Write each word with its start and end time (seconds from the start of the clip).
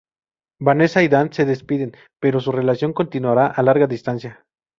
Vanessa 0.59 1.03
y 1.03 1.07
Dan 1.09 1.31
se 1.31 1.45
despiden, 1.45 1.91
pero 2.19 2.39
su 2.39 2.51
relación 2.51 2.91
continuará 2.91 3.45
a 3.45 3.61
larga 3.61 3.85
distancia. 3.85 4.43